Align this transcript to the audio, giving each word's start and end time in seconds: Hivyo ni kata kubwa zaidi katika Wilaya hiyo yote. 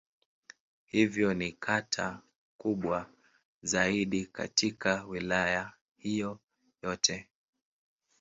Hivyo 0.85 1.33
ni 1.33 1.51
kata 1.51 2.21
kubwa 2.57 3.09
zaidi 3.63 4.25
katika 4.25 5.03
Wilaya 5.03 5.73
hiyo 5.97 6.39
yote. 6.81 7.29